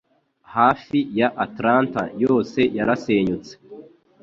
Hafi 0.55 0.99
ya 1.19 1.27
Atlanta 1.45 2.01
yose 2.23 2.59
yarasenyutse. 2.77 3.53